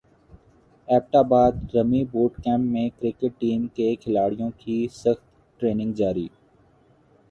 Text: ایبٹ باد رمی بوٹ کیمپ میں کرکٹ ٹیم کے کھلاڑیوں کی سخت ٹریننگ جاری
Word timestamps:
ایبٹ 0.87 1.15
باد 1.29 1.75
رمی 1.75 2.03
بوٹ 2.11 2.41
کیمپ 2.43 2.71
میں 2.71 2.87
کرکٹ 2.99 3.39
ٹیم 3.39 3.67
کے 3.75 3.95
کھلاڑیوں 3.97 4.49
کی 4.57 4.85
سخت 4.93 5.25
ٹریننگ 5.59 5.93
جاری 5.93 6.27